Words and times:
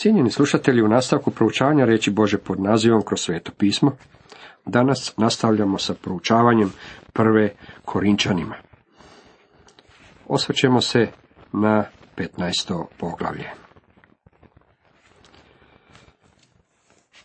Cijenjeni 0.00 0.30
slušatelji, 0.30 0.82
u 0.82 0.88
nastavku 0.88 1.30
proučavanja 1.30 1.84
reći 1.84 2.10
Bože 2.10 2.38
pod 2.38 2.60
nazivom 2.60 3.02
kroz 3.02 3.20
sveto 3.20 3.52
pismo, 3.58 3.96
danas 4.66 5.14
nastavljamo 5.16 5.78
sa 5.78 5.94
proučavanjem 5.94 6.72
prve 7.12 7.54
Korinčanima. 7.84 8.54
Osvrćemo 10.28 10.80
se 10.80 11.08
na 11.52 11.84
15. 12.16 12.84
poglavlje. 12.98 13.50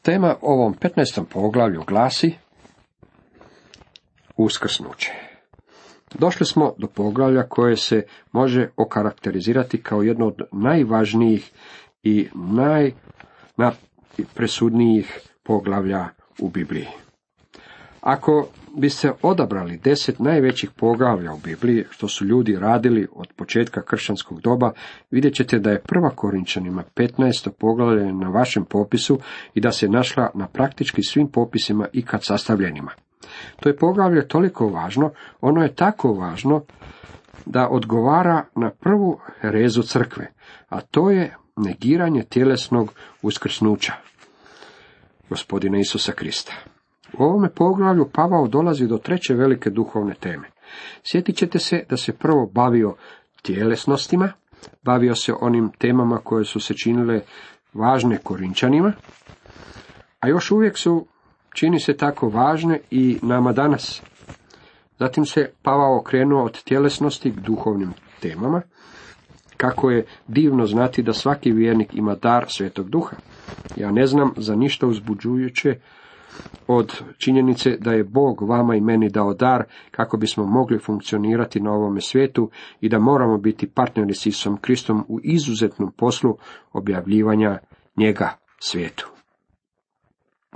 Tema 0.01 0.35
ovom 0.41 0.73
15. 0.73 1.23
poglavlju 1.29 1.83
glasi 1.87 2.35
Uskrsnuće. 4.37 5.11
Došli 6.13 6.45
smo 6.45 6.73
do 6.77 6.87
poglavlja 6.87 7.43
koje 7.43 7.77
se 7.77 8.05
može 8.31 8.69
okarakterizirati 8.77 9.81
kao 9.81 10.01
jedno 10.01 10.27
od 10.27 10.41
najvažnijih 10.51 11.51
i 12.05 12.27
najpresudnijih 13.57 15.19
poglavlja 15.43 16.05
u 16.39 16.49
Bibliji. 16.49 16.87
Ako 18.01 18.47
biste 18.77 19.11
odabrali 19.21 19.77
deset 19.77 20.19
najvećih 20.19 20.71
poglavlja 20.71 21.33
u 21.33 21.37
Bibliji, 21.37 21.85
što 21.89 22.07
su 22.07 22.25
ljudi 22.25 22.55
radili 22.59 23.07
od 23.11 23.27
početka 23.35 23.81
kršćanskog 23.81 24.41
doba, 24.41 24.71
vidjet 25.11 25.33
ćete 25.33 25.59
da 25.59 25.71
je 25.71 25.81
prva 25.81 26.09
Korinčanima 26.09 26.83
15. 26.95 27.49
poglavlje 27.59 28.13
na 28.13 28.29
vašem 28.29 28.65
popisu 28.65 29.19
i 29.53 29.61
da 29.61 29.71
se 29.71 29.87
našla 29.87 30.29
na 30.33 30.47
praktički 30.47 31.03
svim 31.03 31.27
popisima 31.27 31.87
ikad 31.93 32.23
sastavljenima. 32.23 32.91
To 33.59 33.69
je 33.69 33.77
poglavlje 33.77 34.27
toliko 34.27 34.67
važno, 34.67 35.11
ono 35.41 35.63
je 35.63 35.75
tako 35.75 36.13
važno 36.13 36.63
da 37.45 37.67
odgovara 37.67 38.45
na 38.55 38.69
prvu 38.69 39.19
rezu 39.41 39.83
crkve, 39.83 40.31
a 40.69 40.81
to 40.81 41.11
je 41.11 41.35
negiranje 41.55 42.23
tjelesnog 42.23 42.93
uskrsnuća 43.21 43.93
gospodina 45.29 45.77
Isusa 45.79 46.11
Krista. 46.11 46.53
U 47.17 47.23
ovome 47.23 47.49
poglavlju 47.49 48.09
Pavao 48.13 48.47
dolazi 48.47 48.87
do 48.87 48.97
treće 48.97 49.33
velike 49.33 49.69
duhovne 49.69 50.13
teme. 50.13 50.49
Sjetit 51.03 51.35
ćete 51.35 51.59
se 51.59 51.83
da 51.89 51.97
se 51.97 52.13
prvo 52.13 52.45
bavio 52.53 52.95
tjelesnostima, 53.41 54.31
bavio 54.83 55.15
se 55.15 55.33
onim 55.41 55.71
temama 55.77 56.17
koje 56.17 56.45
su 56.45 56.59
se 56.59 56.73
činile 56.73 57.21
važne 57.73 58.17
korinčanima, 58.17 58.93
a 60.19 60.27
još 60.27 60.51
uvijek 60.51 60.77
su, 60.77 61.07
čini 61.53 61.79
se 61.79 61.97
tako 61.97 62.29
važne 62.29 62.79
i 62.91 63.19
nama 63.21 63.51
danas. 63.51 64.01
Zatim 64.99 65.25
se 65.25 65.51
Pavao 65.61 65.99
okrenuo 65.99 66.43
od 66.43 66.63
tjelesnosti 66.63 67.31
k 67.31 67.35
duhovnim 67.35 67.93
temama, 68.21 68.61
kako 69.57 69.91
je 69.91 70.05
divno 70.27 70.65
znati 70.65 71.03
da 71.03 71.13
svaki 71.13 71.51
vjernik 71.51 71.93
ima 71.93 72.15
dar 72.15 72.45
svetog 72.47 72.89
duha. 72.89 73.15
Ja 73.75 73.91
ne 73.91 74.05
znam 74.05 74.33
za 74.37 74.55
ništa 74.55 74.87
uzbuđujuće 74.87 75.75
od 76.67 77.01
činjenice 77.17 77.77
da 77.77 77.91
je 77.91 78.03
Bog 78.03 78.41
vama 78.41 78.75
i 78.75 78.81
meni 78.81 79.09
dao 79.09 79.33
dar 79.33 79.63
kako 79.91 80.17
bismo 80.17 80.45
mogli 80.45 80.79
funkcionirati 80.79 81.59
na 81.59 81.71
ovome 81.71 82.01
svijetu 82.01 82.49
i 82.81 82.89
da 82.89 82.99
moramo 82.99 83.37
biti 83.37 83.67
partneri 83.67 84.13
s 84.13 84.25
Isom 84.25 84.57
Kristom 84.57 85.05
u 85.07 85.19
izuzetnom 85.23 85.91
poslu 85.97 86.37
objavljivanja 86.73 87.57
njega 87.97 88.37
svijetu. 88.59 89.11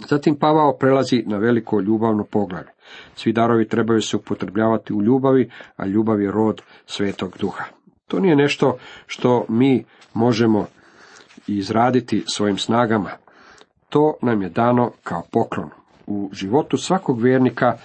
Zatim 0.08 0.36
Pavao 0.36 0.78
prelazi 0.78 1.24
na 1.28 1.38
veliko 1.38 1.80
ljubavno 1.80 2.24
poglavlje. 2.24 2.70
Svi 3.16 3.34
darovi 3.34 3.68
trebaju 3.68 4.02
se 4.02 4.18
upotrebljavati 4.18 4.94
u 4.94 5.02
ljubavi, 5.02 5.50
a 5.76 5.86
ljubav 5.86 6.22
je 6.22 6.32
rod 6.32 6.62
svetog 6.86 7.38
duha. 7.40 7.64
To 8.10 8.20
nije 8.20 8.36
nešto 8.36 8.78
što 9.08 9.46
mi 9.50 9.86
možemo 10.14 10.68
izraditi 11.48 12.24
svojim 12.28 12.58
snagama. 12.58 13.10
To 13.90 14.14
nam 14.22 14.42
je 14.42 14.50
dano 14.50 14.92
kao 15.04 15.24
poklon. 15.32 15.70
U 16.08 16.30
životu 16.34 16.78
svakog 16.78 17.22
vjernika 17.22 17.78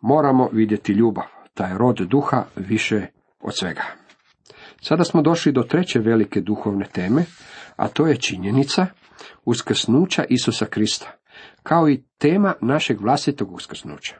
moramo 0.00 0.48
vidjeti 0.52 0.92
ljubav, 0.92 1.24
taj 1.54 1.78
rod 1.78 1.96
duha 1.96 2.44
više 2.56 3.06
od 3.40 3.56
svega. 3.56 3.82
Sada 4.80 5.04
smo 5.04 5.22
došli 5.22 5.52
do 5.52 5.62
treće 5.62 5.98
velike 5.98 6.40
duhovne 6.40 6.86
teme, 6.92 7.24
a 7.76 7.88
to 7.88 8.06
je 8.06 8.16
činjenica 8.16 8.86
uskrsnuća 9.44 10.24
Isusa 10.28 10.66
Krista, 10.66 11.12
kao 11.62 11.88
i 11.88 12.02
tema 12.18 12.54
našeg 12.60 13.00
vlastitog 13.00 13.52
uskrsnuća. 13.52 14.14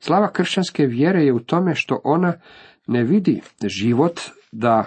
Slava 0.00 0.32
kršćanske 0.32 0.86
vjere 0.86 1.24
je 1.24 1.32
u 1.32 1.40
tome 1.40 1.74
što 1.74 2.00
ona 2.04 2.32
ne 2.88 3.04
vidi 3.04 3.40
život 3.66 4.20
da 4.52 4.84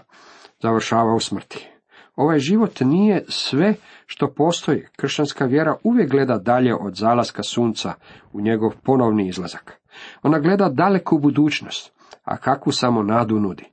završava 0.61 1.15
u 1.15 1.19
smrti. 1.19 1.67
Ovaj 2.15 2.39
život 2.39 2.79
nije 2.79 3.23
sve 3.27 3.75
što 4.05 4.33
postoji. 4.33 4.85
Kršćanska 4.95 5.45
vjera 5.45 5.75
uvijek 5.83 6.11
gleda 6.11 6.37
dalje 6.37 6.75
od 6.75 6.95
zalaska 6.95 7.43
sunca 7.43 7.93
u 8.33 8.41
njegov 8.41 8.71
ponovni 8.83 9.27
izlazak. 9.27 9.81
Ona 10.23 10.39
gleda 10.39 10.69
daleku 10.69 11.19
budućnost, 11.19 11.93
a 12.23 12.37
kakvu 12.37 12.71
samo 12.71 13.03
nadu 13.03 13.39
nudi. 13.39 13.65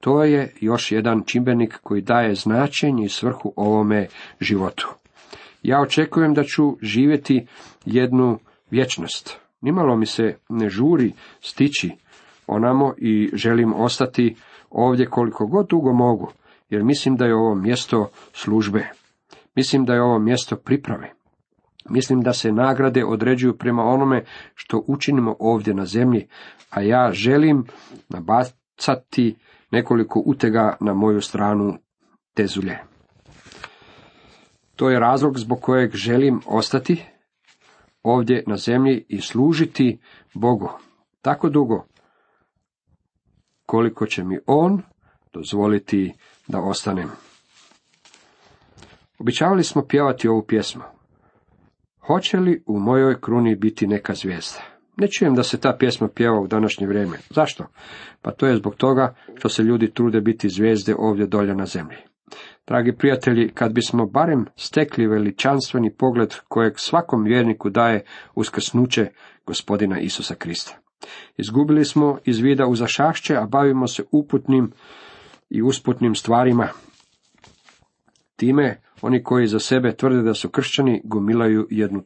To 0.00 0.24
je 0.24 0.54
još 0.60 0.92
jedan 0.92 1.22
čimbenik 1.26 1.78
koji 1.82 2.02
daje 2.02 2.34
značenje 2.34 3.04
i 3.04 3.08
svrhu 3.08 3.52
ovome 3.56 4.06
životu. 4.40 4.88
Ja 5.62 5.80
očekujem 5.80 6.34
da 6.34 6.44
ću 6.44 6.76
živjeti 6.82 7.46
jednu 7.84 8.38
vječnost. 8.70 9.40
Nimalo 9.60 9.96
mi 9.96 10.06
se 10.06 10.36
ne 10.48 10.68
žuri 10.68 11.12
stići 11.40 11.90
onamo 12.50 12.94
i 12.98 13.30
želim 13.32 13.74
ostati 13.74 14.36
ovdje 14.70 15.06
koliko 15.06 15.46
god 15.46 15.66
dugo 15.68 15.92
mogu, 15.92 16.32
jer 16.68 16.84
mislim 16.84 17.16
da 17.16 17.24
je 17.24 17.34
ovo 17.34 17.54
mjesto 17.54 18.10
službe. 18.32 18.88
Mislim 19.56 19.84
da 19.84 19.94
je 19.94 20.02
ovo 20.02 20.18
mjesto 20.18 20.56
priprave. 20.56 21.12
Mislim 21.88 22.20
da 22.20 22.32
se 22.32 22.52
nagrade 22.52 23.04
određuju 23.04 23.58
prema 23.58 23.82
onome 23.82 24.24
što 24.54 24.84
učinimo 24.86 25.36
ovdje 25.38 25.74
na 25.74 25.84
zemlji, 25.84 26.26
a 26.70 26.80
ja 26.80 27.12
želim 27.12 27.64
nabacati 28.08 29.36
nekoliko 29.70 30.22
utega 30.26 30.76
na 30.80 30.94
moju 30.94 31.20
stranu 31.20 31.78
tezulje. 32.34 32.78
To 34.76 34.90
je 34.90 35.00
razlog 35.00 35.38
zbog 35.38 35.60
kojeg 35.60 35.94
želim 35.94 36.40
ostati 36.46 37.04
ovdje 38.02 38.44
na 38.46 38.56
zemlji 38.56 39.04
i 39.08 39.20
služiti 39.20 39.98
Bogu 40.34 40.70
tako 41.22 41.48
dugo 41.48 41.84
koliko 43.70 44.06
će 44.06 44.24
mi 44.24 44.38
On 44.46 44.82
dozvoliti 45.32 46.12
da 46.48 46.60
ostanem. 46.60 47.08
Običavali 49.18 49.64
smo 49.64 49.86
pjevati 49.88 50.28
ovu 50.28 50.42
pjesmu. 50.42 50.82
Hoće 52.06 52.36
li 52.36 52.62
u 52.66 52.78
mojoj 52.78 53.20
kruni 53.20 53.56
biti 53.56 53.86
neka 53.86 54.14
zvijezda? 54.14 54.58
Ne 54.96 55.08
čujem 55.08 55.34
da 55.34 55.42
se 55.42 55.60
ta 55.60 55.76
pjesma 55.78 56.08
pjeva 56.08 56.40
u 56.40 56.46
današnje 56.46 56.86
vrijeme. 56.86 57.18
Zašto? 57.30 57.66
Pa 58.22 58.30
to 58.30 58.46
je 58.46 58.56
zbog 58.56 58.74
toga 58.74 59.14
što 59.38 59.48
se 59.48 59.62
ljudi 59.62 59.90
trude 59.90 60.20
biti 60.20 60.48
zvijezde 60.48 60.94
ovdje 60.98 61.26
dolje 61.26 61.54
na 61.54 61.66
zemlji. 61.66 61.96
Dragi 62.66 62.92
prijatelji, 62.92 63.48
kad 63.54 63.72
bismo 63.72 64.06
barem 64.06 64.46
stekli 64.56 65.06
veličanstveni 65.06 65.94
pogled 65.94 66.34
kojeg 66.48 66.72
svakom 66.76 67.24
vjerniku 67.24 67.70
daje 67.70 68.04
uskrsnuće 68.34 69.08
gospodina 69.46 70.00
Isusa 70.00 70.34
Krista. 70.34 70.89
Izgubili 71.36 71.84
smo 71.84 72.18
iz 72.24 72.38
vida 72.38 72.66
uzašašće, 72.66 73.36
a 73.36 73.46
bavimo 73.46 73.88
se 73.88 74.02
uputnim 74.12 74.72
i 75.50 75.62
usputnim 75.62 76.14
stvarima. 76.14 76.68
Time 78.36 78.80
oni 79.02 79.22
koji 79.22 79.46
za 79.46 79.58
sebe 79.58 79.96
tvrde 79.96 80.22
da 80.22 80.34
su 80.34 80.48
kršćani 80.48 81.00
gomilaju 81.04 81.66
jednu 81.70 82.02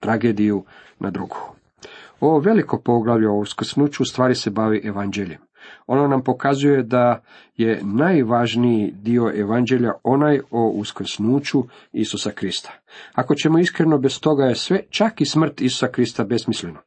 tragediju 0.00 0.64
na 0.98 1.10
drugu. 1.10 1.36
Ovo 2.20 2.38
veliko 2.38 2.80
poglavlje 2.80 3.28
o 3.28 3.38
uskrsnuću 3.38 4.04
stvari 4.04 4.34
se 4.34 4.50
bavi 4.50 4.80
evanđeljem. 4.84 5.47
Ono 5.86 6.08
nam 6.08 6.24
pokazuje 6.24 6.82
da 6.82 7.22
je 7.56 7.80
najvažniji 7.82 8.92
dio 9.02 9.32
evanđelja 9.36 9.92
onaj 10.02 10.40
o 10.50 10.68
uskrsnuću 10.68 11.64
Isusa 11.92 12.30
Krista. 12.30 12.72
Ako 13.14 13.34
ćemo 13.34 13.58
iskreno, 13.58 13.98
bez 13.98 14.20
toga 14.20 14.44
je 14.44 14.54
sve, 14.54 14.82
čak 14.90 15.20
i 15.20 15.26
smrt 15.26 15.60
Isusa 15.60 15.88
Krista 15.88 16.24
besmisleno. 16.24 16.78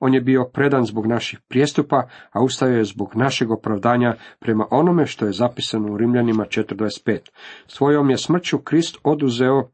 On 0.00 0.14
je 0.14 0.20
bio 0.20 0.44
predan 0.44 0.84
zbog 0.84 1.06
naših 1.06 1.40
prijestupa, 1.48 2.08
a 2.32 2.42
ustao 2.42 2.68
je 2.68 2.84
zbog 2.84 3.16
našeg 3.16 3.50
opravdanja 3.50 4.14
prema 4.38 4.66
onome 4.70 5.06
što 5.06 5.26
je 5.26 5.32
zapisano 5.32 5.92
u 5.92 5.96
Rimljanima 5.96 6.44
4.25. 6.44 7.18
Svojom 7.66 8.10
je 8.10 8.18
smrću 8.18 8.58
Krist 8.58 8.96
oduzeo 9.04 9.68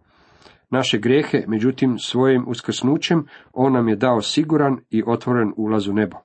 naše 0.71 0.99
grijehe, 0.99 1.45
međutim 1.47 1.99
svojim 1.99 2.45
uskrsnućem 2.49 3.27
on 3.53 3.73
nam 3.73 3.89
je 3.89 3.97
dao 3.97 4.23
siguran 4.23 4.79
i 4.91 5.03
otvoren 5.07 5.53
ulaz 5.57 5.89
u 5.89 5.93
nebo. 5.93 6.17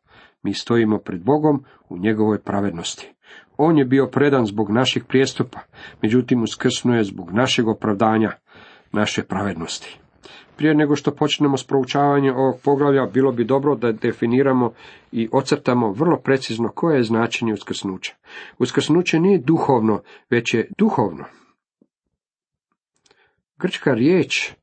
Mi 0.43 0.53
stojimo 0.53 0.97
pred 0.97 1.23
Bogom 1.23 1.63
u 1.89 1.97
njegovoj 1.97 2.39
pravednosti. 2.39 3.13
On 3.57 3.77
je 3.77 3.85
bio 3.85 4.07
predan 4.07 4.45
zbog 4.45 4.69
naših 4.69 5.03
prijestupa, 5.03 5.59
međutim 6.01 6.43
uskrsnuje 6.43 7.03
zbog 7.03 7.31
našeg 7.31 7.67
opravdanja, 7.67 8.31
naše 8.91 9.23
pravednosti. 9.23 9.99
Prije 10.59 10.75
nego 10.75 10.95
što 10.95 11.15
počnemo 11.15 11.57
s 11.57 11.67
proučavanjem 11.67 12.35
ovog 12.35 12.55
poglavlja, 12.63 13.05
bilo 13.05 13.31
bi 13.31 13.45
dobro 13.45 13.75
da 13.75 13.91
definiramo 13.91 14.73
i 15.11 15.29
ocrtamo 15.31 15.91
vrlo 15.91 16.17
precizno 16.23 16.69
koje 16.75 16.97
je 16.97 17.03
značenje 17.03 17.53
uskrsnuća. 17.53 18.15
Uskrsnuće 18.57 19.19
nije 19.19 19.37
duhovno, 19.39 20.01
već 20.29 20.53
je 20.53 20.71
duhovno. 20.77 21.25
Grčka 23.57 23.93
riječ 23.93 24.53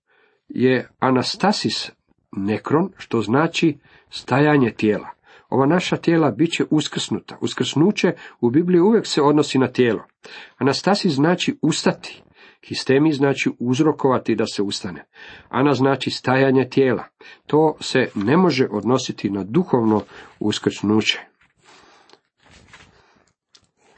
je 0.49 0.89
anastasis 0.99 1.91
nekron, 2.33 2.93
što 2.97 3.21
znači 3.21 3.79
stajanje 4.11 4.71
tijela. 4.71 5.16
Ova 5.57 5.67
naša 5.67 5.97
tijela 5.97 6.31
bit 6.31 6.53
će 6.53 6.65
uskrsnuta. 6.71 7.39
Uskrsnuće 7.41 8.13
u 8.41 8.51
Bibliji 8.51 8.81
uvijek 8.81 9.07
se 9.07 9.23
odnosi 9.23 9.59
na 9.59 9.69
tijelo. 9.69 10.05
Anastasis 10.59 11.13
znači 11.13 11.59
ustati. 11.63 12.23
Histemi 12.69 13.13
znači 13.13 13.51
uzrokovati 13.59 14.35
da 14.35 14.47
se 14.47 14.63
ustane. 14.63 15.05
Ana 15.49 15.75
znači 15.75 16.11
stajanje 16.11 16.69
tijela. 16.69 17.05
To 17.47 17.77
se 17.81 18.09
ne 18.15 18.37
može 18.37 18.67
odnositi 18.71 19.31
na 19.31 19.45
duhovno 19.45 20.03
uskrsnuće. 20.41 21.21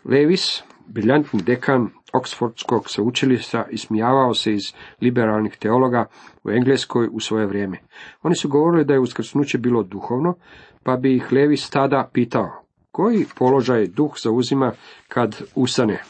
Levis, 0.05 0.63
briljantni 0.89 1.43
dekan 1.43 1.89
Oksfordskog 2.13 2.91
sveučilišta, 2.91 3.65
ismijavao 3.71 4.35
se 4.35 4.53
iz 4.53 4.73
liberalnih 5.01 5.57
teologa 5.57 6.07
u 6.45 6.51
Engleskoj 6.51 7.09
u 7.13 7.21
svoje 7.21 7.47
vrijeme. 7.47 7.79
Oni 8.23 8.35
su 8.35 8.49
govorili 8.49 8.85
da 8.85 8.93
je 8.95 9.01
uskrsnuće 9.01 9.59
bilo 9.59 9.83
duhovno, 9.83 10.35
pa 10.83 10.97
bi 10.97 11.17
ih 11.17 11.33
Levis 11.33 11.71
tada 11.71 12.11
pitao, 12.13 12.51
koji 12.91 13.27
položaj 13.39 13.87
duh 13.87 14.13
zauzima 14.23 14.73
kad 15.09 15.43
usane? 15.55 16.03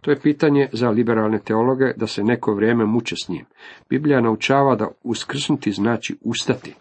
To 0.00 0.10
je 0.10 0.20
pitanje 0.20 0.68
za 0.72 0.90
liberalne 0.90 1.38
teologe 1.38 1.92
da 1.96 2.06
se 2.06 2.24
neko 2.24 2.54
vrijeme 2.54 2.84
muče 2.84 3.16
s 3.16 3.28
njim. 3.28 3.44
Biblija 3.90 4.20
naučava 4.20 4.76
da 4.76 4.88
uskrsnuti 5.02 5.72
znači 5.72 6.16
ustati. 6.24 6.74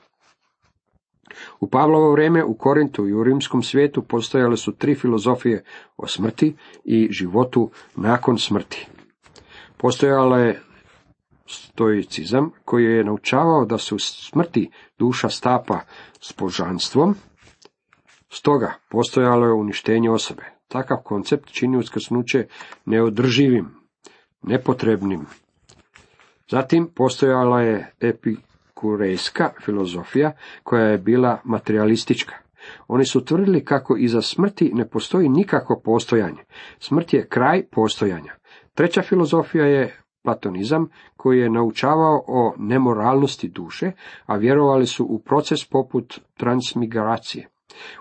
U 1.59 1.67
Pavlovo 1.67 2.11
vrijeme 2.11 2.43
u 2.43 2.53
Korintu 2.53 3.07
i 3.07 3.13
u 3.13 3.23
rimskom 3.23 3.63
svijetu 3.63 4.01
postojale 4.01 4.57
su 4.57 4.71
tri 4.71 4.95
filozofije 4.95 5.63
o 5.97 6.07
smrti 6.07 6.55
i 6.83 7.07
životu 7.11 7.71
nakon 7.95 8.37
smrti. 8.37 8.87
Postojala 9.77 10.39
je 10.39 10.61
stoicizam 11.47 12.51
koji 12.65 12.85
je 12.85 13.03
naučavao 13.03 13.65
da 13.65 13.77
se 13.77 13.95
u 13.95 13.99
smrti 13.99 14.71
duša 14.97 15.29
stapa 15.29 15.79
s 16.21 16.33
božanstvom, 16.39 17.15
stoga 18.29 18.73
postojalo 18.89 19.45
je 19.45 19.53
uništenje 19.53 20.09
osobe. 20.09 20.43
Takav 20.67 20.97
koncept 21.03 21.51
čini 21.51 21.77
uskrsnuće 21.77 22.47
neodrživim, 22.85 23.69
nepotrebnim. 24.41 25.25
Zatim 26.49 26.87
postojala 26.95 27.61
je 27.61 27.93
epikurejska 28.75 29.51
filozofija 29.65 30.31
koja 30.63 30.85
je 30.85 30.97
bila 30.97 31.41
materialistička. 31.43 32.35
Oni 32.87 33.05
su 33.05 33.25
tvrdili 33.25 33.65
kako 33.65 33.97
iza 33.97 34.21
smrti 34.21 34.71
ne 34.73 34.87
postoji 34.89 35.29
nikako 35.29 35.81
postojanje. 35.83 36.43
Smrt 36.79 37.13
je 37.13 37.27
kraj 37.27 37.63
postojanja. 37.71 38.33
Treća 38.73 39.01
filozofija 39.01 39.65
je 39.65 39.99
platonizam 40.23 40.89
koji 41.17 41.39
je 41.39 41.49
naučavao 41.49 42.23
o 42.27 42.53
nemoralnosti 42.57 43.49
duše, 43.49 43.91
a 44.25 44.35
vjerovali 44.35 44.85
su 44.85 45.05
u 45.05 45.19
proces 45.19 45.65
poput 45.65 46.19
transmigracije. 46.37 47.47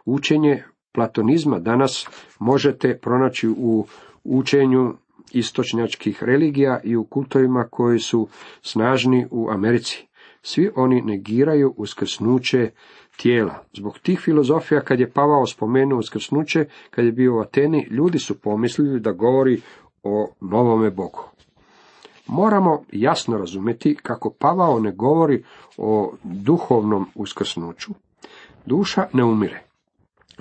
Učenje 0.04 0.64
platonizma 0.92 1.58
danas 1.58 2.08
možete 2.38 2.98
pronaći 2.98 3.48
u 3.48 3.86
učenju 4.24 4.94
istočnjačkih 5.32 6.22
religija 6.22 6.80
i 6.84 6.96
u 6.96 7.04
kultovima 7.04 7.68
koji 7.70 7.98
su 7.98 8.28
snažni 8.62 9.26
u 9.30 9.50
Americi. 9.50 10.06
Svi 10.46 10.70
oni 10.76 11.02
negiraju 11.02 11.74
uskrsnuće 11.76 12.70
tijela. 13.16 13.64
Zbog 13.72 13.98
tih 13.98 14.20
filozofija, 14.20 14.80
kad 14.80 15.00
je 15.00 15.10
Pavao 15.10 15.46
spomenuo 15.46 15.98
uskrsnuće, 15.98 16.64
kad 16.90 17.04
je 17.04 17.12
bio 17.12 17.36
u 17.36 17.40
Ateni, 17.40 17.86
ljudi 17.90 18.18
su 18.18 18.40
pomislili 18.40 19.00
da 19.00 19.12
govori 19.12 19.60
o 20.02 20.28
novome 20.40 20.90
Bogu. 20.90 21.24
Moramo 22.26 22.82
jasno 22.92 23.38
razumjeti 23.38 23.96
kako 24.02 24.30
Pavao 24.38 24.80
ne 24.80 24.92
govori 24.92 25.44
o 25.76 26.14
duhovnom 26.22 27.06
uskrsnuću. 27.14 27.92
Duša 28.66 29.06
ne 29.12 29.24
umire. 29.24 29.62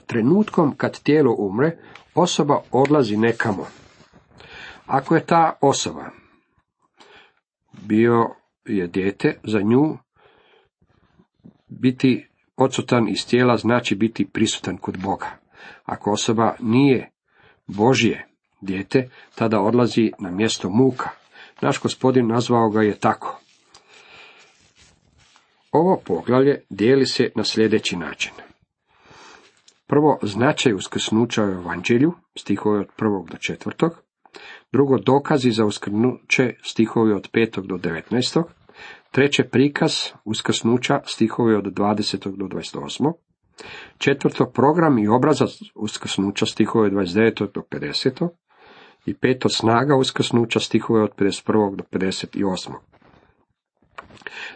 Trenutkom 0.06 0.76
kad 0.78 1.00
tijelo 1.04 1.36
umre, 1.38 1.78
osoba 2.16 2.62
odlazi 2.72 3.18
nekamo. 3.18 3.66
Ako 4.86 5.16
je 5.16 5.26
ta 5.26 5.58
osoba 5.62 6.10
bio 7.82 8.30
je 8.66 8.88
dijete, 8.88 9.40
za 9.44 9.62
nju 9.62 9.98
biti 11.68 12.28
odsutan 12.58 13.10
iz 13.10 13.28
tijela 13.28 13.58
znači 13.58 13.96
biti 13.96 14.26
prisutan 14.26 14.78
kod 14.78 14.98
Boga. 14.98 15.38
Ako 15.86 16.12
osoba 16.12 16.56
nije 16.60 17.12
Božje 17.68 18.28
dijete, 18.62 19.10
tada 19.36 19.62
odlazi 19.62 20.12
na 20.20 20.32
mjesto 20.32 20.70
muka. 20.70 21.10
Naš 21.62 21.82
gospodin 21.82 22.28
nazvao 22.28 22.70
ga 22.70 22.82
je 22.82 23.00
tako. 23.00 23.40
Ovo 25.72 26.02
poglavlje 26.06 26.62
dijeli 26.70 27.06
se 27.06 27.32
na 27.36 27.44
sljedeći 27.44 27.98
način. 27.98 28.32
Prvo, 29.88 30.20
značaj 30.22 30.74
uskrsnuća 30.74 31.44
u 31.44 31.50
evanđelju, 31.50 32.14
stihovi 32.40 32.80
od 32.80 32.88
prvog 32.98 33.30
do 33.30 33.38
četvrtog. 33.38 34.04
Drugo, 34.72 34.98
dokazi 34.98 35.52
za 35.52 35.66
uskrsnuće, 35.66 36.54
stihovi 36.64 37.14
od 37.14 37.30
petog 37.32 37.68
do 37.68 37.78
devetnaestog. 37.78 38.46
Treće, 39.12 39.44
prikaz 39.44 39.94
uskrsnuća, 40.26 41.02
stihovi 41.06 41.56
od 41.56 41.64
20. 41.64 42.38
do 42.38 42.46
28. 42.46 43.14
Četvrto, 43.98 44.46
program 44.46 44.98
i 44.98 45.08
obrazac 45.08 45.50
uskrsnuća, 45.76 46.46
stihovi 46.46 46.88
od 46.88 46.94
29. 46.94 47.54
do 47.54 47.62
50. 47.72 48.30
I 49.06 49.14
peto, 49.14 49.50
snaga 49.50 49.96
uskrsnuća, 49.96 50.60
stihove 50.60 51.04
od 51.04 51.12
51. 51.18 51.76
do 51.76 51.84
58. 51.92 52.72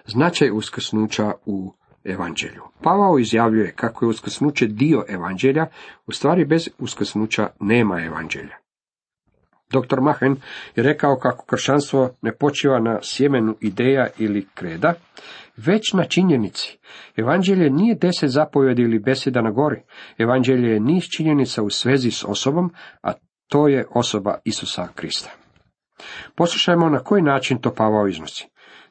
Značaj 0.05 0.51
uskrsnuća 0.51 1.31
u 1.45 1.73
evanđelju. 2.03 2.63
Pavao 2.83 3.19
izjavljuje 3.19 3.73
kako 3.75 4.05
je 4.05 4.09
uskrsnuće 4.09 4.67
dio 4.67 5.03
evanđelja, 5.07 5.67
u 6.07 6.11
stvari 6.11 6.45
bez 6.45 6.69
uskrsnuća 6.79 7.47
nema 7.59 8.03
evanđelja. 8.05 8.57
Dr. 9.71 10.01
Mahen 10.01 10.35
je 10.75 10.83
rekao 10.83 11.15
kako 11.15 11.45
kršćanstvo 11.45 12.09
ne 12.21 12.31
počiva 12.35 12.79
na 12.79 12.99
sjemenu 13.01 13.55
ideja 13.61 14.07
ili 14.17 14.47
kreda, 14.53 14.93
već 15.57 15.93
na 15.93 16.03
činjenici. 16.03 16.77
Evanđelje 17.15 17.69
nije 17.69 17.95
deset 17.95 18.29
zapovjedi 18.29 18.81
ili 18.81 18.99
beseda 18.99 19.41
na 19.41 19.51
gori. 19.51 19.81
Evanđelje 20.17 20.69
je 20.69 20.79
niz 20.79 21.03
činjenica 21.17 21.63
u 21.63 21.69
svezi 21.69 22.11
s 22.11 22.25
osobom, 22.27 22.73
a 23.01 23.13
to 23.47 23.67
je 23.67 23.85
osoba 23.89 24.37
Isusa 24.45 24.87
Krista. 24.95 25.29
Poslušajmo 26.35 26.89
na 26.89 26.99
koji 26.99 27.21
način 27.21 27.61
to 27.61 27.73
Pavao 27.73 28.07
iznosi. 28.07 28.47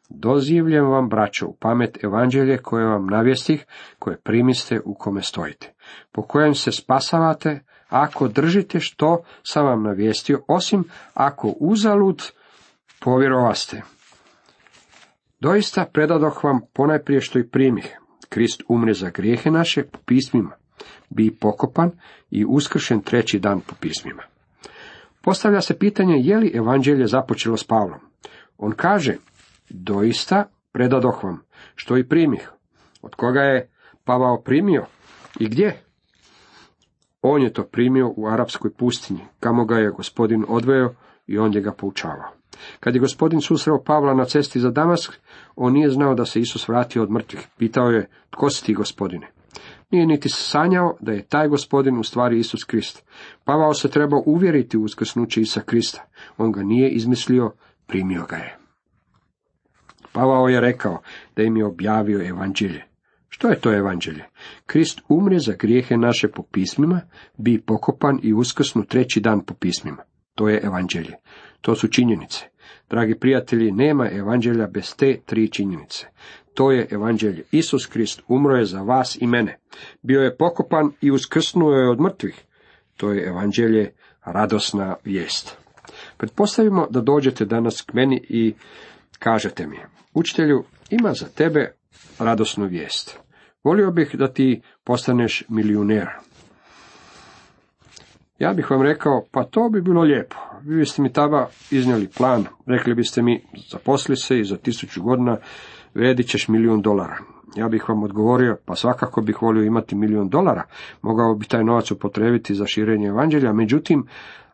Dozivljem 0.08 0.86
vam, 0.86 1.08
braćo, 1.08 1.46
u 1.46 1.56
pamet 1.60 2.04
evanđelje 2.04 2.58
koje 2.58 2.86
vam 2.86 3.06
navjestih, 3.06 3.66
koje 3.98 4.20
primiste 4.20 4.80
u 4.84 4.94
kome 4.94 5.22
stojite, 5.22 5.74
po 6.12 6.22
kojem 6.22 6.54
se 6.54 6.72
spasavate, 6.72 7.60
ako 8.02 8.28
držite 8.28 8.80
što 8.80 9.22
sam 9.42 9.66
vam 9.66 9.82
navijestio, 9.82 10.42
osim 10.48 10.84
ako 11.14 11.54
uzalud 11.60 12.22
povjerovaste. 13.00 13.82
Doista 15.40 15.84
predadoh 15.92 16.44
vam 16.44 16.60
ponajprije 16.72 17.20
što 17.20 17.38
i 17.38 17.48
primih. 17.48 17.98
Krist 18.28 18.62
umre 18.68 18.94
za 18.94 19.10
grijehe 19.10 19.50
naše 19.50 19.82
po 19.82 19.98
pismima, 20.06 20.50
bi 21.10 21.36
pokopan 21.40 21.90
i 22.30 22.44
uskršen 22.48 23.00
treći 23.00 23.38
dan 23.38 23.60
po 23.60 23.74
pismima. 23.80 24.22
Postavlja 25.22 25.60
se 25.60 25.78
pitanje 25.78 26.14
je 26.18 26.36
li 26.36 26.52
evanđelje 26.54 27.06
započelo 27.06 27.56
s 27.56 27.64
Pavlom. 27.64 28.00
On 28.58 28.72
kaže, 28.72 29.16
doista 29.68 30.44
predadoh 30.72 31.24
vam, 31.24 31.42
što 31.74 31.96
i 31.96 32.08
primih. 32.08 32.50
Od 33.02 33.14
koga 33.14 33.40
je 33.40 33.70
Pavao 34.04 34.42
primio 34.42 34.86
i 35.40 35.48
gdje? 35.48 35.85
On 37.28 37.42
je 37.42 37.52
to 37.52 37.64
primio 37.64 38.12
u 38.16 38.26
arapskoj 38.26 38.70
pustinji, 38.70 39.20
kamo 39.40 39.64
ga 39.64 39.78
je 39.78 39.90
gospodin 39.90 40.44
odveo 40.48 40.94
i 41.26 41.38
on 41.38 41.54
je 41.54 41.60
ga 41.60 41.72
poučavao. 41.72 42.30
Kad 42.80 42.94
je 42.94 43.00
gospodin 43.00 43.40
susreo 43.40 43.82
Pavla 43.82 44.14
na 44.14 44.24
cesti 44.24 44.60
za 44.60 44.70
Damask, 44.70 45.12
on 45.56 45.72
nije 45.72 45.90
znao 45.90 46.14
da 46.14 46.24
se 46.24 46.40
Isus 46.40 46.68
vratio 46.68 47.02
od 47.02 47.10
mrtvih. 47.10 47.48
Pitao 47.58 47.90
je, 47.90 48.08
tko 48.30 48.50
si 48.50 48.64
ti 48.64 48.74
gospodine? 48.74 49.26
Nije 49.90 50.06
niti 50.06 50.28
sanjao 50.28 50.96
da 51.00 51.12
je 51.12 51.26
taj 51.26 51.48
gospodin 51.48 51.98
u 51.98 52.02
stvari 52.02 52.38
Isus 52.38 52.64
Krist. 52.64 53.04
Pavao 53.44 53.74
se 53.74 53.90
trebao 53.90 54.22
uvjeriti 54.26 54.76
u 54.76 54.82
uskrsnuće 54.82 55.40
Isa 55.40 55.60
Krista. 55.60 56.04
On 56.38 56.52
ga 56.52 56.62
nije 56.62 56.90
izmislio, 56.90 57.52
primio 57.86 58.26
ga 58.26 58.36
je. 58.36 58.58
Pavao 60.12 60.48
je 60.48 60.60
rekao 60.60 61.00
da 61.36 61.42
im 61.42 61.56
je 61.56 61.66
objavio 61.66 62.28
evanđelje. 62.28 62.95
Što 63.28 63.48
je 63.48 63.60
to 63.60 63.72
evanđelje? 63.72 64.24
Krist 64.66 65.00
umre 65.08 65.38
za 65.38 65.52
grijehe 65.58 65.96
naše 65.96 66.28
po 66.28 66.42
pismima, 66.42 67.00
bi 67.36 67.60
pokopan 67.60 68.20
i 68.22 68.32
uskrsnu 68.32 68.84
treći 68.84 69.20
dan 69.20 69.44
po 69.44 69.54
pismima. 69.54 70.02
To 70.34 70.48
je 70.48 70.60
evanđelje. 70.64 71.14
To 71.60 71.74
su 71.74 71.88
činjenice. 71.88 72.44
Dragi 72.90 73.14
prijatelji, 73.14 73.72
nema 73.72 74.10
evanđelja 74.10 74.66
bez 74.66 74.96
te 74.96 75.20
tri 75.26 75.48
činjenice. 75.48 76.06
To 76.54 76.70
je 76.72 76.88
evanđelje. 76.90 77.44
Isus 77.50 77.86
Krist 77.86 78.22
umro 78.28 78.56
je 78.56 78.64
za 78.64 78.80
vas 78.82 79.18
i 79.20 79.26
mene. 79.26 79.58
Bio 80.02 80.20
je 80.20 80.36
pokopan 80.36 80.92
i 81.00 81.10
uskrsnuo 81.10 81.72
je 81.72 81.90
od 81.90 82.00
mrtvih. 82.00 82.44
To 82.96 83.12
je 83.12 83.26
evanđelje, 83.26 83.92
radosna 84.24 84.96
vijest. 85.04 85.56
Pretpostavimo 86.16 86.86
da 86.90 87.00
dođete 87.00 87.44
danas 87.44 87.82
k 87.82 87.92
meni 87.92 88.20
i 88.28 88.54
kažete 89.18 89.66
mi, 89.66 89.76
učitelju, 90.14 90.64
ima 90.90 91.12
za 91.12 91.26
tebe 91.26 91.72
radosnu 92.18 92.66
vijest. 92.66 93.18
Volio 93.64 93.90
bih 93.90 94.14
da 94.14 94.32
ti 94.32 94.62
postaneš 94.84 95.44
milijuner. 95.48 96.08
Ja 98.38 98.52
bih 98.52 98.70
vam 98.70 98.82
rekao, 98.82 99.24
pa 99.30 99.44
to 99.44 99.68
bi 99.68 99.80
bilo 99.80 100.02
lijepo. 100.02 100.36
Vi 100.62 100.76
biste 100.76 101.02
mi 101.02 101.12
tada 101.12 101.48
iznijeli 101.70 102.08
plan, 102.16 102.44
rekli 102.66 102.94
biste 102.94 103.22
mi, 103.22 103.44
zaposli 103.70 104.16
se 104.16 104.40
i 104.40 104.44
za 104.44 104.56
tisuću 104.56 105.02
godina 105.02 105.36
vredit 105.94 106.28
ćeš 106.28 106.48
milijun 106.48 106.82
dolara. 106.82 107.18
Ja 107.56 107.68
bih 107.68 107.88
vam 107.88 108.02
odgovorio, 108.02 108.56
pa 108.64 108.74
svakako 108.74 109.20
bih 109.20 109.42
volio 109.42 109.64
imati 109.64 109.94
milijun 109.94 110.28
dolara, 110.28 110.62
mogao 111.02 111.34
bi 111.34 111.46
taj 111.46 111.64
novac 111.64 111.90
upotrebiti 111.90 112.54
za 112.54 112.66
širenje 112.66 113.08
evanđelja, 113.08 113.52
međutim, 113.52 114.06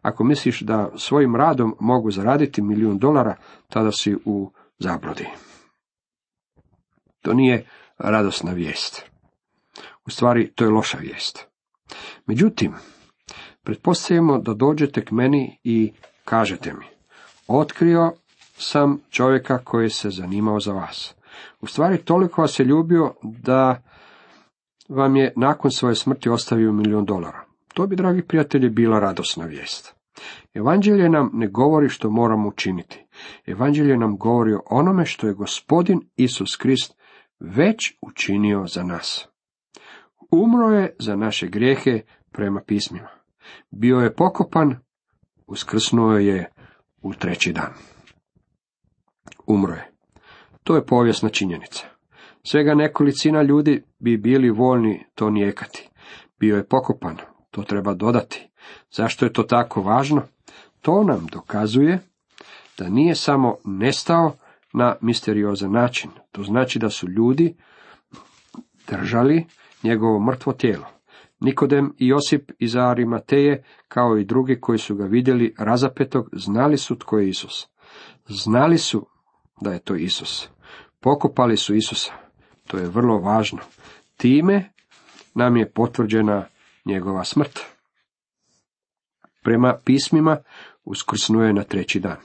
ako 0.02 0.24
misliš 0.24 0.60
da 0.60 0.90
svojim 0.96 1.36
radom 1.36 1.74
mogu 1.80 2.10
zaraditi 2.10 2.62
milijun 2.62 2.98
dolara, 2.98 3.36
tada 3.68 3.92
si 3.92 4.16
u 4.24 4.50
zabludi. 4.78 5.26
To 7.22 7.34
nije 7.34 7.66
radosna 7.98 8.52
vijest. 8.52 9.10
U 10.06 10.10
stvari, 10.10 10.52
to 10.54 10.64
je 10.64 10.70
loša 10.70 10.98
vijest. 10.98 11.46
Međutim, 12.26 12.74
pretpostavimo 13.62 14.38
da 14.38 14.54
dođete 14.54 15.04
k 15.04 15.10
meni 15.10 15.58
i 15.64 15.92
kažete 16.24 16.72
mi, 16.72 16.84
otkrio 17.46 18.12
sam 18.56 19.00
čovjeka 19.10 19.58
koji 19.58 19.90
se 19.90 20.10
zanimao 20.10 20.60
za 20.60 20.72
vas. 20.72 21.14
U 21.60 21.66
stvari, 21.66 21.98
toliko 21.98 22.40
vas 22.40 22.60
je 22.60 22.64
ljubio 22.64 23.14
da 23.22 23.82
vam 24.88 25.16
je 25.16 25.32
nakon 25.36 25.70
svoje 25.70 25.94
smrti 25.94 26.28
ostavio 26.28 26.72
milijun 26.72 27.04
dolara. 27.04 27.44
To 27.74 27.86
bi, 27.86 27.96
dragi 27.96 28.22
prijatelji, 28.22 28.68
bila 28.68 28.98
radosna 28.98 29.44
vijest. 29.44 29.94
Evanđelje 30.54 31.08
nam 31.08 31.30
ne 31.32 31.48
govori 31.48 31.88
što 31.88 32.10
moramo 32.10 32.48
učiniti. 32.48 33.04
Evanđelje 33.46 33.96
nam 33.96 34.16
govori 34.16 34.54
o 34.54 34.62
onome 34.66 35.06
što 35.06 35.26
je 35.26 35.34
gospodin 35.34 36.00
Isus 36.16 36.56
Krist 36.56 37.01
već 37.42 37.96
učinio 38.00 38.66
za 38.66 38.82
nas. 38.82 39.28
Umro 40.30 40.68
je 40.68 40.96
za 40.98 41.16
naše 41.16 41.46
grijehe 41.46 42.00
prema 42.32 42.60
pismima. 42.66 43.08
Bio 43.70 43.98
je 43.98 44.14
pokopan, 44.14 44.76
uskrsnuo 45.46 46.12
je 46.12 46.50
u 47.02 47.14
treći 47.14 47.52
dan. 47.52 47.72
Umro 49.46 49.74
je. 49.74 49.90
To 50.62 50.76
je 50.76 50.86
povijesna 50.86 51.28
činjenica. 51.28 51.86
Svega 52.42 52.74
nekolicina 52.74 53.42
ljudi 53.42 53.82
bi 53.98 54.16
bili 54.16 54.50
voljni 54.50 55.04
to 55.14 55.30
nijekati. 55.30 55.88
Bio 56.38 56.56
je 56.56 56.66
pokopan, 56.66 57.16
to 57.50 57.62
treba 57.62 57.94
dodati. 57.94 58.48
Zašto 58.90 59.24
je 59.24 59.32
to 59.32 59.42
tako 59.42 59.82
važno? 59.82 60.22
To 60.80 61.04
nam 61.04 61.26
dokazuje 61.32 61.98
da 62.78 62.88
nije 62.88 63.14
samo 63.14 63.56
nestao 63.64 64.32
na 64.72 64.96
misteriozan 65.00 65.72
način. 65.72 66.10
To 66.32 66.42
znači 66.42 66.78
da 66.78 66.90
su 66.90 67.08
ljudi 67.08 67.56
držali 68.88 69.46
njegovo 69.82 70.20
mrtvo 70.20 70.52
tijelo. 70.52 70.86
Nikodem 71.40 71.94
i 71.98 72.06
Josip 72.06 72.50
iz 72.58 72.76
Arimateje, 72.76 73.64
kao 73.88 74.16
i 74.16 74.24
drugi 74.24 74.60
koji 74.60 74.78
su 74.78 74.94
ga 74.94 75.04
vidjeli 75.04 75.54
razapetog, 75.58 76.28
znali 76.32 76.78
su 76.78 76.98
tko 76.98 77.18
je 77.18 77.28
Isus. 77.28 77.66
Znali 78.28 78.78
su 78.78 79.06
da 79.60 79.72
je 79.72 79.78
to 79.78 79.94
Isus. 79.94 80.48
Pokopali 81.00 81.56
su 81.56 81.74
Isusa. 81.74 82.12
To 82.66 82.78
je 82.78 82.88
vrlo 82.88 83.18
važno. 83.18 83.58
Time 84.16 84.72
nam 85.34 85.56
je 85.56 85.70
potvrđena 85.72 86.46
njegova 86.84 87.24
smrt. 87.24 87.60
Prema 89.42 89.78
pismima 89.84 90.36
uskrsnuje 90.84 91.52
na 91.52 91.62
treći 91.62 92.00
dan. 92.00 92.16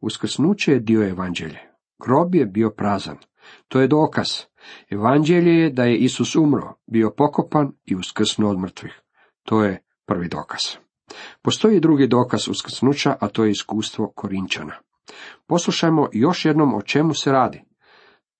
Uskrsnuće 0.00 0.72
je 0.72 0.80
dio 0.80 1.08
evanđelje. 1.08 1.58
Grob 1.98 2.34
je 2.34 2.46
bio 2.46 2.70
prazan. 2.70 3.16
To 3.68 3.80
je 3.80 3.88
dokaz. 3.88 4.28
Evanđelje 4.90 5.52
je 5.52 5.70
da 5.70 5.84
je 5.84 5.96
Isus 5.96 6.36
umro, 6.36 6.74
bio 6.86 7.10
pokopan 7.16 7.72
i 7.84 7.96
uskrsnuo 7.96 8.50
od 8.50 8.58
mrtvih. 8.58 9.00
To 9.42 9.64
je 9.64 9.82
prvi 10.06 10.28
dokaz. 10.28 10.60
Postoji 11.42 11.80
drugi 11.80 12.06
dokaz 12.06 12.48
uskrsnuća, 12.48 13.16
a 13.20 13.28
to 13.28 13.44
je 13.44 13.50
iskustvo 13.50 14.12
Korinčana. 14.14 14.74
Poslušajmo 15.46 16.08
još 16.12 16.44
jednom 16.44 16.74
o 16.74 16.82
čemu 16.82 17.14
se 17.14 17.32
radi. 17.32 17.64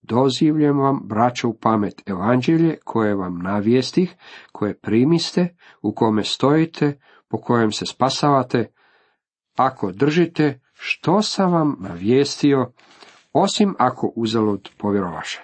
Dozivljem 0.03 0.79
vam, 0.79 1.01
braćo, 1.05 1.49
u 1.49 1.55
pamet 1.55 2.03
evanđelje 2.07 2.79
koje 2.85 3.15
vam 3.15 3.39
navijestih, 3.39 4.15
koje 4.53 4.79
primiste, 4.81 5.57
u 5.83 5.95
kome 5.95 6.25
stojite, 6.25 7.01
po 7.29 7.41
kojem 7.41 7.73
se 7.73 7.87
spasavate, 7.87 8.73
ako 9.57 9.93
držite 9.93 10.61
što 10.73 11.23
sam 11.23 11.53
vam 11.53 11.77
navijestio, 11.81 12.73
osim 13.33 13.75
ako 13.79 14.13
uzalud 14.17 14.69
povjerovaše. 14.79 15.43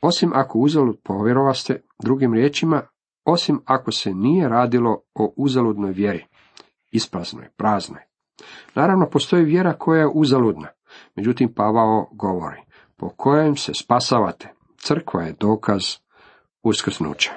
Osim 0.00 0.32
ako 0.34 0.58
uzalud 0.58 1.00
povjerovaste, 1.02 1.82
drugim 2.02 2.34
riječima, 2.34 2.82
osim 3.24 3.60
ako 3.64 3.92
se 3.92 4.14
nije 4.14 4.48
radilo 4.48 5.02
o 5.14 5.32
uzaludnoj 5.36 5.92
vjeri, 5.92 6.24
ispraznoj, 6.90 7.48
praznoj. 7.56 8.00
Naravno, 8.74 9.06
postoji 9.10 9.44
vjera 9.44 9.72
koja 9.72 10.00
je 10.00 10.10
uzaludna, 10.14 10.68
međutim 11.14 11.54
Pavao 11.54 12.08
govori, 12.12 12.60
po 12.96 13.08
kojem 13.08 13.56
se 13.56 13.72
spasavate, 13.74 14.52
crkva 14.76 15.22
je 15.22 15.36
dokaz 15.40 15.82
uskrsnuća. 16.62 17.32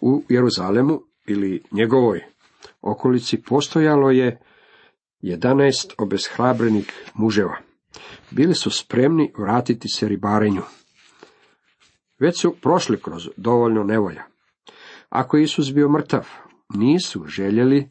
U 0.00 0.22
Jeruzalemu 0.28 1.00
ili 1.26 1.62
njegovoj 1.72 2.24
okolici 2.82 3.42
postojalo 3.42 4.10
je 4.10 4.40
jedanaest 5.20 5.94
obeshrabrenih 5.98 7.10
muževa. 7.14 7.56
Bili 8.30 8.54
su 8.54 8.70
spremni 8.70 9.32
vratiti 9.38 9.88
se 9.88 10.08
ribarenju. 10.08 10.62
Već 12.18 12.40
su 12.40 12.54
prošli 12.62 13.00
kroz 13.02 13.28
dovoljno 13.36 13.84
nevolja. 13.84 14.22
Ako 15.08 15.36
Isus 15.36 15.72
bio 15.74 15.88
mrtav, 15.88 16.28
nisu 16.74 17.24
željeli 17.26 17.88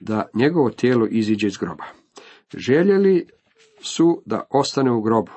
da 0.00 0.28
njegovo 0.34 0.70
tijelo 0.70 1.06
iziđe 1.10 1.46
iz 1.46 1.56
groba. 1.56 1.84
Željeli 2.54 3.26
su 3.80 4.22
da 4.26 4.46
ostane 4.50 4.92
u 4.92 5.02
grobu. 5.02 5.32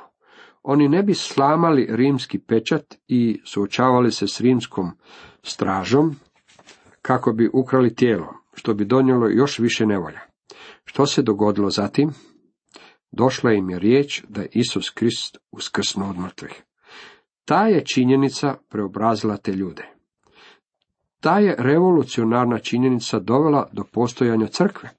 Oni 0.63 0.89
ne 0.89 1.03
bi 1.03 1.13
slamali 1.13 1.87
rimski 1.89 2.39
pečat 2.39 2.95
i 3.07 3.41
suočavali 3.45 4.11
se 4.11 4.27
s 4.27 4.41
rimskom 4.41 4.91
stražom 5.43 6.15
kako 7.01 7.33
bi 7.33 7.49
ukrali 7.53 7.95
tijelo, 7.95 8.33
što 8.53 8.73
bi 8.73 8.85
donijelo 8.85 9.27
još 9.27 9.59
više 9.59 9.85
nevolja. 9.85 10.19
Što 10.85 11.05
se 11.05 11.21
dogodilo 11.21 11.69
zatim? 11.69 12.09
Došla 13.11 13.51
im 13.53 13.69
je 13.69 13.79
riječ 13.79 14.23
da 14.29 14.41
je 14.41 14.49
Isus 14.51 14.89
Krist 14.89 15.37
uskrsnuo 15.51 16.09
od 16.09 16.17
mrtvih. 16.17 16.63
Ta 17.45 17.67
je 17.67 17.85
činjenica 17.85 18.55
preobrazila 18.69 19.37
te 19.37 19.51
ljude. 19.51 19.89
Ta 21.21 21.39
je 21.39 21.55
revolucionarna 21.59 22.59
činjenica 22.59 23.19
dovela 23.19 23.69
do 23.73 23.83
postojanja 23.83 24.47
crkve. 24.47 24.89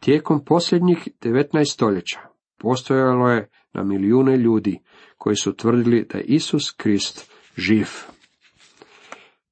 Tijekom 0.00 0.44
posljednjih 0.44 1.08
19 1.20 1.72
stoljeća 1.72 2.18
postojalo 2.58 3.30
je 3.30 3.48
na 3.72 3.84
milijune 3.84 4.36
ljudi 4.36 4.80
koji 5.18 5.36
su 5.36 5.56
tvrdili 5.56 6.06
da 6.12 6.18
je 6.18 6.24
Isus 6.24 6.70
Krist 6.70 7.32
živ. 7.56 7.88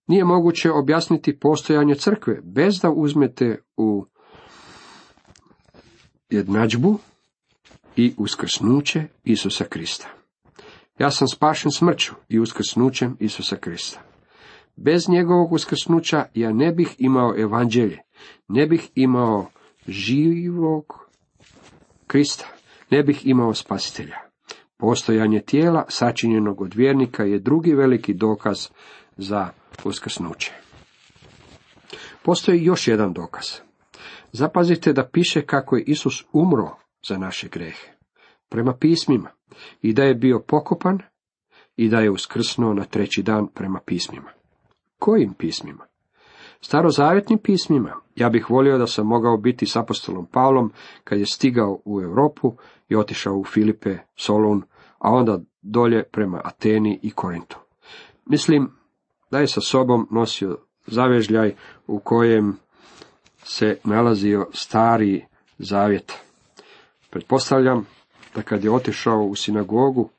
Nije 0.06 0.24
moguće 0.24 0.70
objasniti 0.72 1.38
postojanje 1.38 1.94
crkve 1.94 2.40
bez 2.44 2.80
da 2.80 2.90
uzmete 2.90 3.62
u 3.76 4.06
jednadžbu 6.30 6.98
i 7.96 8.14
uskrsnuće 8.16 9.04
Isusa 9.24 9.64
Krista. 9.64 10.08
Ja 10.98 11.10
sam 11.10 11.28
spašen 11.28 11.70
smrću 11.70 12.14
i 12.28 12.38
uskrsnućem 12.38 13.16
Isusa 13.20 13.56
Krista. 13.56 14.00
Bez 14.76 15.08
njegovog 15.08 15.52
uskrsnuća 15.52 16.24
ja 16.34 16.52
ne 16.52 16.72
bih 16.72 16.94
imao 16.98 17.34
evanđelje, 17.38 17.98
ne 18.48 18.66
bih 18.66 18.90
imao 18.94 19.50
živog 19.88 20.84
Krista, 22.06 22.46
ne 22.90 23.02
bih 23.02 23.26
imao 23.26 23.54
spasitelja. 23.54 24.16
Postojanje 24.76 25.40
tijela 25.40 25.84
sačinjenog 25.88 26.60
od 26.60 26.74
vjernika 26.74 27.22
je 27.22 27.38
drugi 27.38 27.74
veliki 27.74 28.14
dokaz 28.14 28.68
za 29.16 29.48
uskrsnuće. 29.84 30.52
Postoji 32.22 32.64
još 32.64 32.88
jedan 32.88 33.12
dokaz. 33.12 33.65
Zapazite 34.36 34.92
da 34.92 35.08
piše 35.12 35.42
kako 35.42 35.76
je 35.76 35.82
Isus 35.86 36.24
umro 36.32 36.70
za 37.08 37.18
naše 37.18 37.48
grehe. 37.48 37.88
Prema 38.48 38.74
pismima. 38.80 39.30
I 39.82 39.92
da 39.92 40.02
je 40.02 40.14
bio 40.14 40.40
pokopan 40.48 40.98
i 41.76 41.88
da 41.88 41.98
je 41.98 42.10
uskrsnuo 42.10 42.74
na 42.74 42.84
treći 42.84 43.22
dan 43.22 43.46
prema 43.54 43.80
pismima. 43.86 44.30
Kojim 44.98 45.34
pismima? 45.34 45.84
Starozavjetnim 46.60 47.38
pismima. 47.38 47.94
Ja 48.16 48.28
bih 48.28 48.50
volio 48.50 48.78
da 48.78 48.86
sam 48.86 49.06
mogao 49.06 49.36
biti 49.36 49.66
s 49.66 49.76
apostolom 49.76 50.26
Pavlom 50.26 50.72
kad 51.04 51.18
je 51.18 51.26
stigao 51.26 51.80
u 51.84 52.00
Europu 52.02 52.56
i 52.88 52.96
otišao 52.96 53.34
u 53.34 53.44
Filipe, 53.44 53.98
Solun, 54.16 54.62
a 54.98 55.10
onda 55.10 55.40
dolje 55.62 56.04
prema 56.12 56.40
Ateni 56.44 57.00
i 57.02 57.10
Korintu. 57.10 57.58
Mislim 58.26 58.70
da 59.30 59.38
je 59.38 59.46
sa 59.46 59.60
sobom 59.60 60.08
nosio 60.10 60.58
zavežljaj 60.86 61.54
u 61.86 61.98
kojem 61.98 62.56
se 63.48 63.78
nalazio 63.84 64.48
stari 64.52 65.24
zavjet. 65.58 66.12
Pretpostavljam 67.10 67.86
da 68.34 68.42
kad 68.42 68.64
je 68.64 68.70
otišao 68.70 69.22
u 69.22 69.34
sinagogu 69.34 70.10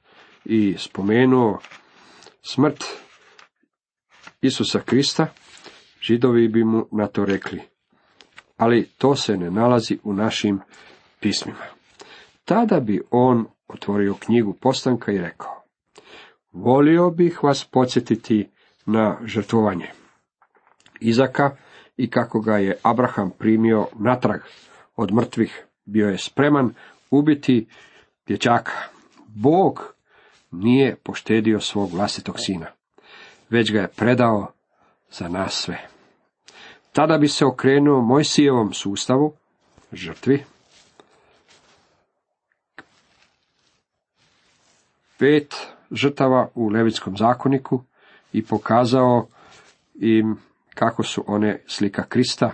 i 0.46 0.76
spomenuo 0.78 1.60
smrt 2.42 2.84
Isusa 4.42 4.80
Krista, 4.80 5.28
židovi 6.02 6.48
bi 6.48 6.64
mu 6.64 6.88
na 6.92 7.08
to 7.08 7.26
rekli. 7.26 7.62
Ali 8.58 8.90
to 8.98 9.16
se 9.16 9.38
ne 9.38 9.52
nalazi 9.52 10.00
u 10.04 10.14
našim 10.14 10.60
pismima. 11.20 11.66
Tada 12.46 12.80
bi 12.80 13.02
on 13.12 13.46
otvorio 13.68 14.16
knjigu 14.20 14.54
postanka 14.54 15.12
i 15.12 15.18
rekao, 15.18 15.64
volio 16.52 17.10
bih 17.10 17.44
vas 17.44 17.64
podsjetiti 17.72 18.50
na 18.86 19.18
žrtvovanje 19.26 19.92
Izaka 21.00 21.56
i 21.98 22.10
kako 22.10 22.40
ga 22.40 22.58
je 22.58 22.78
Abraham 22.84 23.32
primio 23.38 23.88
natrag 24.00 24.42
od 24.96 25.14
mrtvih, 25.14 25.66
bio 25.86 26.10
je 26.10 26.18
spreman 26.18 26.74
ubiti 27.12 27.68
dječaka. 28.28 28.72
Bog 29.28 29.94
nije 30.52 30.96
poštedio 30.96 31.60
svog 31.60 31.92
vlastitog 31.92 32.36
sina, 32.40 32.66
već 33.50 33.72
ga 33.72 33.80
je 33.80 33.88
predao 33.88 34.52
za 35.12 35.28
nas 35.28 35.54
sve. 35.54 35.88
Tada 36.94 37.18
bi 37.18 37.28
se 37.28 37.46
okrenuo 37.46 38.02
Mojsijevom 38.02 38.74
sustavu, 38.74 39.34
žrtvi, 39.92 40.44
pet 45.18 45.56
žrtava 45.92 46.50
u 46.56 46.70
Levitskom 46.70 47.18
zakoniku 47.18 47.84
i 48.34 48.46
pokazao 48.46 49.28
im 49.96 50.38
kako 50.78 51.04
su 51.04 51.24
one 51.28 51.62
slika 51.68 52.04
Krista, 52.04 52.54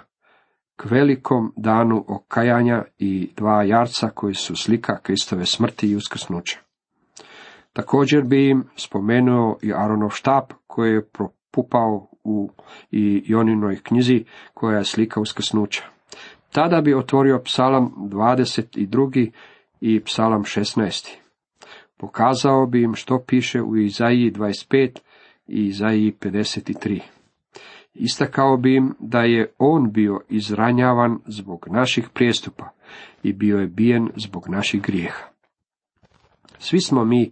k 0.75 0.85
velikom 0.91 1.53
danu 1.57 2.05
okajanja 2.07 2.83
i 2.97 3.29
dva 3.35 3.63
jarca 3.63 4.09
koji 4.09 4.33
su 4.33 4.55
slika 4.55 4.99
Kristove 4.99 5.45
smrti 5.45 5.87
i 5.87 5.95
uskrsnuća. 5.95 6.59
Također 7.73 8.23
bi 8.23 8.49
im 8.49 8.63
spomenuo 8.75 9.57
i 9.61 9.73
Aronov 9.73 10.09
štap 10.09 10.53
koji 10.67 10.93
je 10.93 11.09
propupao 11.09 12.07
u 12.23 12.49
i 12.91 13.23
Joninoj 13.25 13.79
knjizi 13.83 14.25
koja 14.53 14.77
je 14.77 14.83
slika 14.83 15.19
uskrsnuća. 15.19 15.83
Tada 16.51 16.81
bi 16.81 16.93
otvorio 16.93 17.41
psalam 17.45 17.93
22. 17.97 19.31
i 19.81 20.03
psalam 20.03 20.43
16. 20.43 21.15
Pokazao 21.97 22.65
bi 22.65 22.83
im 22.83 22.95
što 22.95 23.23
piše 23.27 23.61
u 23.61 23.77
Izaiji 23.77 24.31
25 24.31 24.99
i 25.47 25.65
Izaiji 25.65 26.13
53. 26.21 27.01
Istakao 27.93 28.57
bi 28.57 28.75
im 28.75 28.95
da 28.99 29.21
je 29.21 29.53
on 29.57 29.91
bio 29.91 30.21
izranjavan 30.29 31.19
zbog 31.27 31.67
naših 31.71 32.09
prijestupa 32.13 32.69
i 33.23 33.33
bio 33.33 33.57
je 33.57 33.67
bijen 33.67 34.09
zbog 34.15 34.49
naših 34.49 34.81
grijeha. 34.81 35.23
Svi 36.59 36.81
smo 36.81 37.05
mi 37.05 37.31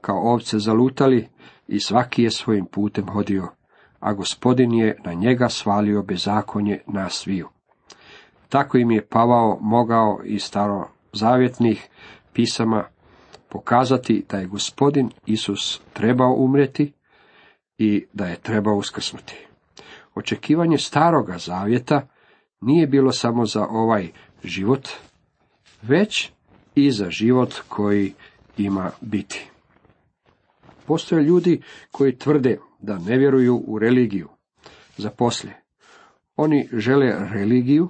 kao 0.00 0.32
ovce 0.32 0.58
zalutali 0.58 1.28
i 1.68 1.80
svaki 1.80 2.22
je 2.22 2.30
svojim 2.30 2.66
putem 2.66 3.08
hodio, 3.08 3.48
a 4.00 4.12
gospodin 4.12 4.72
je 4.72 4.98
na 5.04 5.12
njega 5.12 5.48
svalio 5.48 6.02
bezakonje 6.02 6.80
na 6.86 7.08
sviju. 7.08 7.48
Tako 8.48 8.78
im 8.78 8.90
je 8.90 9.06
Pavao 9.06 9.58
mogao 9.60 10.20
iz 10.24 10.42
starozavjetnih 10.42 11.88
pisama 12.32 12.84
pokazati 13.48 14.24
da 14.30 14.38
je 14.38 14.46
gospodin 14.46 15.10
Isus 15.26 15.80
trebao 15.92 16.34
umreti 16.38 16.92
i 17.78 18.06
da 18.12 18.26
je 18.26 18.36
trebao 18.36 18.74
uskrsnuti. 18.74 19.51
Očekivanje 20.14 20.78
staroga 20.78 21.38
zavjeta 21.38 22.08
nije 22.60 22.86
bilo 22.86 23.12
samo 23.12 23.46
za 23.46 23.66
ovaj 23.66 24.08
život, 24.44 24.88
već 25.82 26.30
i 26.74 26.90
za 26.90 27.10
život 27.10 27.54
koji 27.68 28.14
ima 28.56 28.90
biti. 29.00 29.46
Postoje 30.86 31.22
ljudi 31.22 31.62
koji 31.90 32.18
tvrde 32.18 32.58
da 32.80 32.98
ne 32.98 33.18
vjeruju 33.18 33.64
u 33.66 33.78
religiju 33.78 34.28
za 34.96 35.10
poslije. 35.10 35.62
Oni 36.36 36.68
žele 36.72 37.28
religiju 37.32 37.88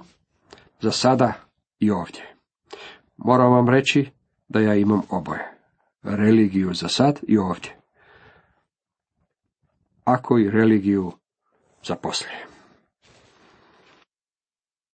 za 0.81 0.91
sada 0.91 1.33
i 1.79 1.91
ovdje. 1.91 2.35
Moram 3.17 3.51
vam 3.51 3.69
reći 3.69 4.09
da 4.47 4.59
ja 4.59 4.75
imam 4.75 5.01
oboje. 5.09 5.51
Religiju 6.03 6.73
za 6.73 6.87
sad 6.87 7.19
i 7.27 7.37
ovdje. 7.37 7.75
Ako 10.03 10.39
i 10.39 10.49
religiju 10.49 11.11
za 11.83 11.95
poslije. 11.95 12.52